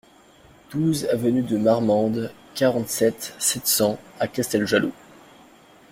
douze 0.71 1.05
avenue 1.05 1.43
de 1.43 1.57
Marmande, 1.57 2.31
quarante-sept, 2.55 3.35
sept 3.37 3.67
cents 3.67 3.99
à 4.19 4.27
Casteljaloux 4.27 4.93